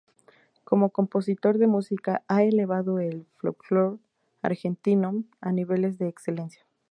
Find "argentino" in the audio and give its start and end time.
4.41-5.23